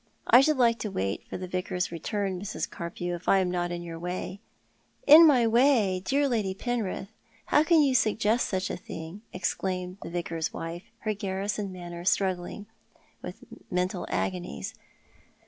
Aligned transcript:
I 0.25 0.41
should 0.41 0.57
like 0.57 0.79
to 0.79 0.89
wait 0.89 1.27
for 1.27 1.37
the 1.37 1.47
Vicar's 1.47 1.91
return, 1.91 2.41
Mrs. 2.41 2.67
Carpew, 2.67 3.13
if 3.13 3.29
I 3.29 3.37
am 3.37 3.51
not 3.51 3.71
in 3.71 3.83
your 3.83 3.99
way?"" 3.99 4.39
In 5.15 5.27
my 5.27 5.45
way, 5.45 6.01
dear 6.03 6.27
Lady 6.27 6.55
Penrith? 6.55 7.09
How 7.45 7.63
can 7.63 7.83
you 7.83 7.93
suggest 7.93 8.49
such 8.49 8.71
a 8.71 8.77
thing?" 8.77 9.21
exclaimed 9.31 9.99
the 10.01 10.09
Vicar's 10.09 10.51
wife, 10.51 10.85
her 11.01 11.13
garrison 11.13 11.71
manner 11.71 12.03
struggling 12.03 12.65
with 13.21 13.43
mental 13.69 14.07
agonies. 14.09 14.73